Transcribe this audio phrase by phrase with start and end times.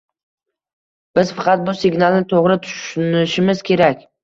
[1.19, 4.05] Biz faqat bu signalni to'g'ri tushunishimiz kerak